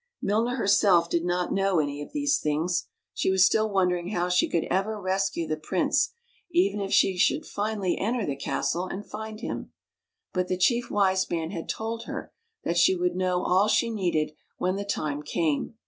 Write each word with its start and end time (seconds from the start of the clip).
Milna 0.23 0.57
herself 0.57 1.11
did 1.11 1.23
not 1.23 1.53
know 1.53 1.77
any 1.77 2.01
of 2.01 2.11
these 2.11 2.39
things. 2.39 2.87
She 3.13 3.29
was 3.29 3.45
still 3.45 3.69
wondering 3.69 4.09
how 4.09 4.29
she 4.29 4.49
could 4.49 4.63
ever 4.63 4.99
rescue 4.99 5.45
the 5.47 5.57
prince, 5.57 6.09
even 6.49 6.81
if 6.81 6.91
she 6.91 7.17
should 7.17 7.45
finally 7.45 7.99
enter 7.99 8.25
the 8.25 8.35
castle 8.35 8.87
and 8.87 9.05
find 9.05 9.41
him; 9.41 9.71
but 10.33 10.47
the 10.47 10.57
Chief 10.57 10.89
Wise 10.89 11.29
Man 11.29 11.51
had 11.51 11.69
told 11.69 12.05
her 12.05 12.33
that 12.63 12.77
she 12.79 12.95
would 12.95 13.15
know 13.15 13.43
all 13.43 13.67
she 13.67 13.91
needed 13.91 14.31
when 14.57 14.75
the 14.75 14.85
time 14.85 15.21
came. 15.21 15.75